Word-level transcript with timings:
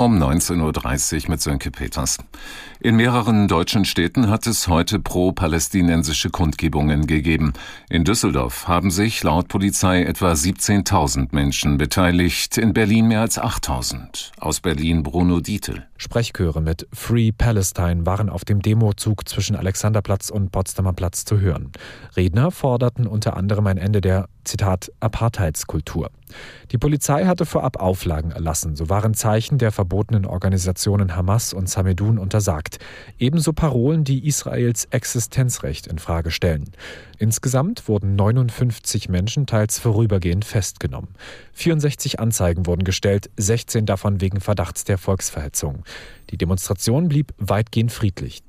Um 0.00 0.16
19.30 0.16 1.24
Uhr 1.24 1.30
mit 1.30 1.42
Sönke 1.42 1.70
Peters. 1.70 2.16
In 2.80 2.96
mehreren 2.96 3.48
deutschen 3.48 3.84
Städten 3.84 4.30
hat 4.30 4.46
es 4.46 4.66
heute 4.66 4.98
pro-palästinensische 4.98 6.30
Kundgebungen 6.30 7.06
gegeben. 7.06 7.52
In 7.90 8.04
Düsseldorf 8.04 8.66
haben 8.66 8.90
sich 8.90 9.22
laut 9.22 9.48
Polizei 9.48 10.04
etwa 10.04 10.32
17.000 10.32 11.28
Menschen 11.32 11.76
beteiligt, 11.76 12.56
in 12.56 12.72
Berlin 12.72 13.08
mehr 13.08 13.20
als 13.20 13.38
8.000. 13.38 14.30
Aus 14.38 14.60
Berlin 14.60 15.02
Bruno 15.02 15.40
Dietel. 15.40 15.86
Sprechchöre 15.98 16.62
mit 16.62 16.88
Free 16.94 17.30
Palestine 17.32 18.06
waren 18.06 18.30
auf 18.30 18.46
dem 18.46 18.62
Demozug 18.62 19.28
zwischen 19.28 19.54
Alexanderplatz 19.54 20.30
und 20.30 20.50
Potsdamer 20.50 20.94
Platz 20.94 21.26
zu 21.26 21.40
hören. 21.40 21.72
Redner 22.16 22.50
forderten 22.50 23.06
unter 23.06 23.36
anderem 23.36 23.66
ein 23.66 23.76
Ende 23.76 24.00
der 24.00 24.30
Zitat 24.44 24.90
Apartheidskultur. 25.00 26.10
Die 26.72 26.78
Polizei 26.78 27.26
hatte 27.26 27.46
vorab 27.46 27.76
Auflagen 27.76 28.30
erlassen, 28.30 28.76
so 28.76 28.88
waren 28.88 29.14
Zeichen 29.14 29.58
der 29.58 29.72
verbotenen 29.72 30.26
Organisationen 30.26 31.16
Hamas 31.16 31.52
und 31.52 31.68
Samedun 31.68 32.18
untersagt, 32.18 32.78
ebenso 33.18 33.52
Parolen, 33.52 34.04
die 34.04 34.26
Israels 34.26 34.86
Existenzrecht 34.90 35.86
in 35.86 35.98
Frage 35.98 36.30
stellen. 36.30 36.70
Insgesamt 37.18 37.88
wurden 37.88 38.16
59 38.16 39.08
Menschen 39.08 39.46
teils 39.46 39.78
vorübergehend 39.78 40.44
festgenommen. 40.44 41.14
64 41.52 42.20
Anzeigen 42.20 42.66
wurden 42.66 42.84
gestellt, 42.84 43.30
16 43.36 43.86
davon 43.86 44.20
wegen 44.20 44.40
Verdachts 44.40 44.84
der 44.84 44.98
Volksverhetzung. 44.98 45.84
Die 46.30 46.38
Demonstration 46.38 47.08
blieb 47.08 47.34
weitgehend 47.38 47.92
friedlich. 47.92 48.42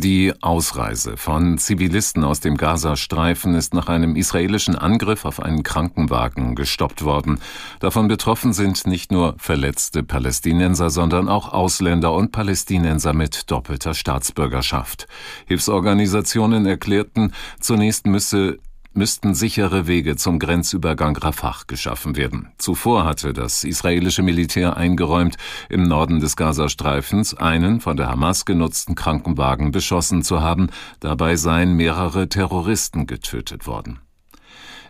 Die 0.00 0.32
Ausreise 0.42 1.16
von 1.16 1.58
Zivilisten 1.58 2.22
aus 2.22 2.38
dem 2.38 2.56
Gazastreifen 2.56 3.56
ist 3.56 3.74
nach 3.74 3.88
einem 3.88 4.14
israelischen 4.14 4.76
Angriff 4.76 5.24
auf 5.24 5.42
einen 5.42 5.64
Krankenwagen 5.64 6.54
gestoppt 6.54 7.02
worden. 7.02 7.40
Davon 7.80 8.06
betroffen 8.06 8.52
sind 8.52 8.86
nicht 8.86 9.10
nur 9.10 9.34
verletzte 9.38 10.04
Palästinenser, 10.04 10.90
sondern 10.90 11.28
auch 11.28 11.52
Ausländer 11.52 12.12
und 12.12 12.30
Palästinenser 12.30 13.12
mit 13.12 13.50
doppelter 13.50 13.92
Staatsbürgerschaft. 13.92 15.08
Hilfsorganisationen 15.46 16.64
erklärten, 16.66 17.32
zunächst 17.58 18.06
müsse 18.06 18.60
müssten 18.98 19.34
sichere 19.34 19.86
Wege 19.86 20.16
zum 20.16 20.38
Grenzübergang 20.38 21.16
Rafah 21.16 21.62
geschaffen 21.66 22.16
werden. 22.16 22.52
Zuvor 22.58 23.04
hatte 23.04 23.32
das 23.32 23.64
israelische 23.64 24.22
Militär 24.22 24.76
eingeräumt, 24.76 25.36
im 25.70 25.84
Norden 25.84 26.20
des 26.20 26.36
Gazastreifens 26.36 27.32
einen 27.32 27.80
von 27.80 27.96
der 27.96 28.08
Hamas 28.08 28.44
genutzten 28.44 28.96
Krankenwagen 28.96 29.70
beschossen 29.70 30.22
zu 30.22 30.42
haben. 30.42 30.68
Dabei 31.00 31.36
seien 31.36 31.74
mehrere 31.74 32.28
Terroristen 32.28 33.06
getötet 33.06 33.66
worden. 33.66 34.00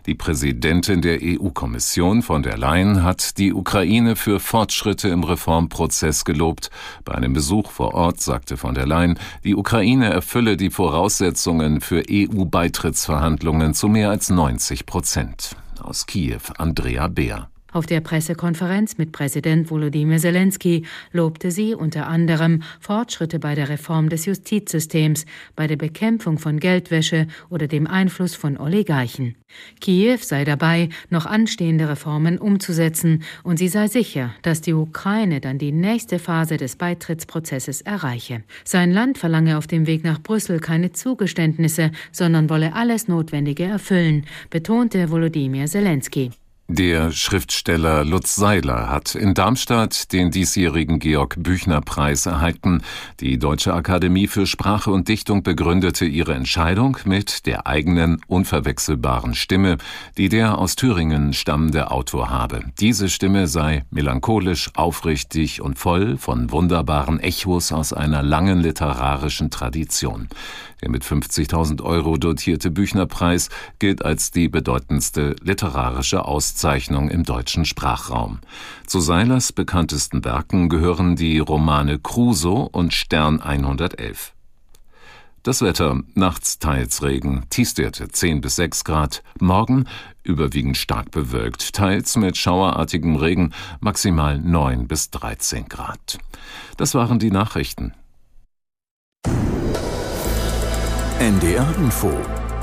Die 0.09 0.15
Präsidentin 0.15 1.03
der 1.03 1.19
EU-Kommission 1.21 2.23
von 2.23 2.41
der 2.41 2.57
Leyen 2.57 3.03
hat 3.03 3.37
die 3.37 3.53
Ukraine 3.53 4.15
für 4.15 4.39
Fortschritte 4.39 5.07
im 5.09 5.23
Reformprozess 5.23 6.25
gelobt. 6.25 6.71
Bei 7.05 7.13
einem 7.13 7.33
Besuch 7.33 7.69
vor 7.69 7.93
Ort 7.93 8.19
sagte 8.19 8.57
von 8.57 8.73
der 8.73 8.87
Leyen, 8.87 9.19
die 9.43 9.55
Ukraine 9.55 10.11
erfülle 10.11 10.57
die 10.57 10.71
Voraussetzungen 10.71 11.79
für 11.79 12.01
EU-Beitrittsverhandlungen 12.09 13.75
zu 13.75 13.87
mehr 13.87 14.09
als 14.09 14.31
90 14.31 14.87
Prozent. 14.87 15.55
Aus 15.79 16.07
Kiew 16.07 16.41
Andrea 16.57 17.07
Beer. 17.07 17.47
Auf 17.71 17.85
der 17.85 18.01
Pressekonferenz 18.01 18.97
mit 18.97 19.11
Präsident 19.11 19.69
Volodymyr 19.69 20.17
Zelensky 20.17 20.85
lobte 21.11 21.51
sie 21.51 21.75
unter 21.75 22.07
anderem 22.07 22.63
Fortschritte 22.79 23.37
bei 23.37 23.53
der 23.53 23.69
Reform 23.69 24.09
des 24.09 24.25
Justizsystems, 24.25 25.25
bei 25.55 25.67
der 25.67 25.75
Bekämpfung 25.75 26.39
von 26.39 26.59
Geldwäsche 26.59 27.27
oder 27.49 27.67
dem 27.67 27.85
Einfluss 27.85 28.35
von 28.35 28.57
Oligarchen. 28.57 29.35
Kiew 29.81 30.17
sei 30.21 30.45
dabei, 30.45 30.89
noch 31.09 31.25
anstehende 31.25 31.87
Reformen 31.89 32.37
umzusetzen, 32.39 33.23
und 33.43 33.57
sie 33.57 33.67
sei 33.67 33.87
sicher, 33.87 34.33
dass 34.41 34.61
die 34.61 34.73
Ukraine 34.73 35.39
dann 35.39 35.57
die 35.57 35.71
nächste 35.71 36.19
Phase 36.19 36.57
des 36.57 36.75
Beitrittsprozesses 36.75 37.81
erreiche. 37.81 38.43
Sein 38.63 38.91
Land 38.91 39.17
verlange 39.17 39.57
auf 39.57 39.67
dem 39.67 39.87
Weg 39.87 40.03
nach 40.03 40.21
Brüssel 40.21 40.59
keine 40.59 40.91
Zugeständnisse, 40.91 41.91
sondern 42.11 42.49
wolle 42.49 42.73
alles 42.73 43.07
Notwendige 43.07 43.65
erfüllen, 43.65 44.25
betonte 44.49 45.09
Volodymyr 45.11 45.65
Zelensky. 45.65 46.31
Der 46.71 47.11
Schriftsteller 47.11 48.05
Lutz 48.05 48.35
Seiler 48.35 48.89
hat 48.89 49.15
in 49.15 49.33
Darmstadt 49.33 50.13
den 50.13 50.29
diesjährigen 50.29 50.99
Georg 50.99 51.33
Büchner 51.39 51.81
Preis 51.81 52.27
erhalten. 52.27 52.83
Die 53.21 53.39
Deutsche 53.39 53.73
Akademie 53.73 54.27
für 54.27 54.45
Sprache 54.45 54.91
und 54.91 55.07
Dichtung 55.07 55.41
begründete 55.41 56.05
ihre 56.05 56.35
Entscheidung 56.35 56.95
mit 57.05 57.47
der 57.47 57.65
eigenen 57.65 58.21
unverwechselbaren 58.27 59.33
Stimme, 59.33 59.79
die 60.15 60.29
der 60.29 60.59
aus 60.59 60.75
Thüringen 60.75 61.33
stammende 61.33 61.89
Autor 61.89 62.29
habe. 62.29 62.61
Diese 62.79 63.09
Stimme 63.09 63.47
sei 63.47 63.83
melancholisch, 63.89 64.69
aufrichtig 64.75 65.61
und 65.61 65.79
voll 65.79 66.17
von 66.17 66.51
wunderbaren 66.51 67.19
Echos 67.19 67.71
aus 67.71 67.93
einer 67.93 68.21
langen 68.21 68.59
literarischen 68.59 69.49
Tradition. 69.49 70.29
Der 70.81 70.89
mit 70.89 71.03
50.000 71.03 71.81
Euro 71.81 72.17
dotierte 72.17 72.71
Büchnerpreis 72.71 73.49
gilt 73.79 74.05
als 74.05 74.31
die 74.31 74.47
bedeutendste 74.47 75.35
literarische 75.41 76.23
Auszeichnung 76.59 77.09
im 77.09 77.23
deutschen 77.23 77.63
Sprachraum. 77.63 78.39
Zu 78.85 78.99
Seilers 78.99 79.53
bekanntesten 79.53 80.25
Werken 80.25 80.67
gehören 80.67 81.15
die 81.15 81.39
Romane 81.39 81.99
Crusoe 81.99 82.67
und 82.67 82.93
Stern 82.93 83.39
111. 83.39 84.33
Das 85.41 85.61
Wetter, 85.61 86.01
nachts 86.15 86.59
teils 86.59 87.01
Regen, 87.01 87.45
Tiefstwerte 87.49 88.09
10 88.09 88.41
bis 88.41 88.57
6 88.57 88.83
Grad, 88.83 89.23
morgen 89.39 89.85
überwiegend 90.23 90.75
stark 90.75 91.11
bewölkt, 91.11 91.71
teils 91.71 92.17
mit 92.17 92.35
schauerartigem 92.35 93.15
Regen, 93.15 93.53
maximal 93.79 94.37
9 94.37 94.85
bis 94.89 95.11
13 95.11 95.69
Grad. 95.69 96.17
Das 96.75 96.93
waren 96.93 97.19
die 97.19 97.31
Nachrichten. 97.31 97.93
NDR 101.19 101.73
Info 101.77 102.11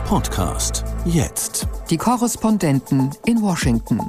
Podcast 0.04 0.85
jetzt. 1.06 1.68
Die 1.88 1.96
Korrespondenten 1.96 3.10
in 3.26 3.40
Washington. 3.40 4.00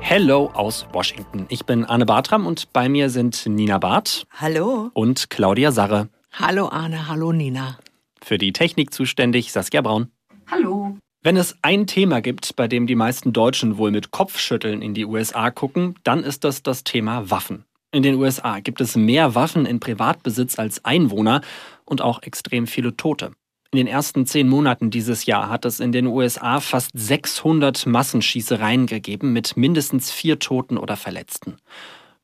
Hello 0.00 0.50
aus 0.54 0.86
Washington. 0.92 1.46
Ich 1.48 1.64
bin 1.64 1.84
Anne 1.84 2.06
Bartram 2.06 2.46
und 2.46 2.72
bei 2.72 2.88
mir 2.88 3.10
sind 3.10 3.46
Nina 3.46 3.78
Barth. 3.78 4.26
Hallo. 4.30 4.90
Und 4.94 5.30
Claudia 5.30 5.72
Sarre. 5.72 6.08
Hallo 6.32 6.66
Anne, 6.66 7.08
hallo 7.08 7.32
Nina. 7.32 7.78
Für 8.22 8.38
die 8.38 8.52
Technik 8.52 8.92
zuständig 8.92 9.50
Saskia 9.50 9.80
Braun. 9.80 10.10
Hallo. 10.50 10.96
Wenn 11.22 11.36
es 11.36 11.56
ein 11.62 11.86
Thema 11.86 12.20
gibt, 12.20 12.54
bei 12.54 12.68
dem 12.68 12.86
die 12.86 12.94
meisten 12.94 13.32
Deutschen 13.32 13.78
wohl 13.78 13.90
mit 13.90 14.10
Kopfschütteln 14.10 14.82
in 14.82 14.94
die 14.94 15.06
USA 15.06 15.50
gucken, 15.50 15.94
dann 16.04 16.22
ist 16.22 16.44
das 16.44 16.62
das 16.62 16.84
Thema 16.84 17.30
Waffen. 17.30 17.64
In 17.92 18.02
den 18.02 18.16
USA 18.16 18.60
gibt 18.60 18.80
es 18.80 18.96
mehr 18.96 19.34
Waffen 19.34 19.66
in 19.66 19.80
Privatbesitz 19.80 20.58
als 20.58 20.84
Einwohner 20.84 21.40
und 21.84 22.02
auch 22.02 22.22
extrem 22.22 22.66
viele 22.66 22.96
Tote. 22.96 23.32
In 23.74 23.78
den 23.78 23.86
ersten 23.88 24.24
zehn 24.24 24.48
Monaten 24.48 24.90
dieses 24.90 25.26
Jahr 25.26 25.48
hat 25.48 25.64
es 25.64 25.80
in 25.80 25.90
den 25.90 26.06
USA 26.06 26.60
fast 26.60 26.92
600 26.94 27.86
Massenschießereien 27.86 28.86
gegeben 28.86 29.32
mit 29.32 29.56
mindestens 29.56 30.12
vier 30.12 30.38
Toten 30.38 30.78
oder 30.78 30.96
Verletzten. 30.96 31.56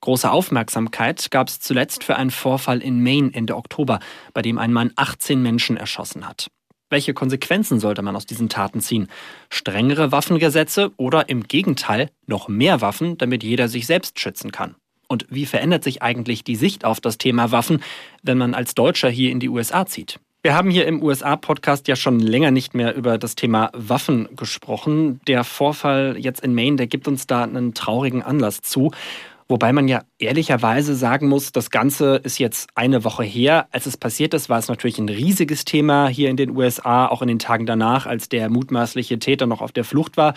Große 0.00 0.30
Aufmerksamkeit 0.30 1.28
gab 1.32 1.48
es 1.48 1.58
zuletzt 1.58 2.04
für 2.04 2.14
einen 2.14 2.30
Vorfall 2.30 2.80
in 2.80 3.02
Maine 3.02 3.32
Ende 3.34 3.56
Oktober, 3.56 3.98
bei 4.32 4.42
dem 4.42 4.58
ein 4.58 4.72
Mann 4.72 4.92
18 4.94 5.42
Menschen 5.42 5.76
erschossen 5.76 6.28
hat. 6.28 6.52
Welche 6.88 7.14
Konsequenzen 7.14 7.80
sollte 7.80 8.02
man 8.02 8.14
aus 8.14 8.26
diesen 8.26 8.48
Taten 8.48 8.80
ziehen? 8.80 9.08
Strengere 9.48 10.12
Waffengesetze 10.12 10.92
oder 10.98 11.28
im 11.28 11.42
Gegenteil 11.42 12.10
noch 12.28 12.46
mehr 12.46 12.80
Waffen, 12.80 13.18
damit 13.18 13.42
jeder 13.42 13.66
sich 13.66 13.88
selbst 13.88 14.20
schützen 14.20 14.52
kann? 14.52 14.76
Und 15.08 15.26
wie 15.30 15.46
verändert 15.46 15.82
sich 15.82 16.00
eigentlich 16.00 16.44
die 16.44 16.54
Sicht 16.54 16.84
auf 16.84 17.00
das 17.00 17.18
Thema 17.18 17.50
Waffen, 17.50 17.82
wenn 18.22 18.38
man 18.38 18.54
als 18.54 18.76
Deutscher 18.76 19.10
hier 19.10 19.32
in 19.32 19.40
die 19.40 19.48
USA 19.48 19.84
zieht? 19.84 20.20
Wir 20.42 20.54
haben 20.54 20.70
hier 20.70 20.86
im 20.86 21.02
USA-Podcast 21.02 21.86
ja 21.86 21.96
schon 21.96 22.18
länger 22.18 22.50
nicht 22.50 22.72
mehr 22.74 22.94
über 22.94 23.18
das 23.18 23.34
Thema 23.34 23.70
Waffen 23.74 24.26
gesprochen. 24.36 25.20
Der 25.26 25.44
Vorfall 25.44 26.16
jetzt 26.18 26.40
in 26.42 26.54
Maine, 26.54 26.76
der 26.76 26.86
gibt 26.86 27.06
uns 27.08 27.26
da 27.26 27.42
einen 27.42 27.74
traurigen 27.74 28.22
Anlass 28.22 28.62
zu. 28.62 28.90
Wobei 29.48 29.74
man 29.74 29.86
ja 29.86 30.00
ehrlicherweise 30.18 30.94
sagen 30.94 31.28
muss, 31.28 31.52
das 31.52 31.68
Ganze 31.68 32.16
ist 32.16 32.38
jetzt 32.38 32.70
eine 32.74 33.04
Woche 33.04 33.22
her. 33.22 33.66
Als 33.70 33.84
es 33.84 33.98
passiert 33.98 34.32
ist, 34.32 34.48
war 34.48 34.58
es 34.58 34.68
natürlich 34.68 34.98
ein 34.98 35.10
riesiges 35.10 35.66
Thema 35.66 36.08
hier 36.08 36.30
in 36.30 36.38
den 36.38 36.56
USA, 36.56 37.06
auch 37.08 37.20
in 37.20 37.28
den 37.28 37.38
Tagen 37.38 37.66
danach, 37.66 38.06
als 38.06 38.30
der 38.30 38.48
mutmaßliche 38.48 39.18
Täter 39.18 39.46
noch 39.46 39.60
auf 39.60 39.72
der 39.72 39.84
Flucht 39.84 40.16
war. 40.16 40.32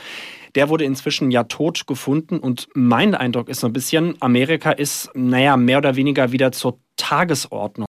Der 0.55 0.67
wurde 0.67 0.83
inzwischen 0.83 1.31
ja 1.31 1.45
tot 1.45 1.87
gefunden 1.87 2.39
und 2.39 2.67
mein 2.73 3.15
Eindruck 3.15 3.47
ist 3.47 3.61
so 3.61 3.67
ein 3.67 3.73
bisschen, 3.73 4.15
Amerika 4.19 4.71
ist, 4.71 5.11
naja, 5.13 5.55
mehr 5.55 5.77
oder 5.77 5.95
weniger 5.95 6.33
wieder 6.33 6.51
zur 6.51 6.79
Tagesordnung 6.97 7.85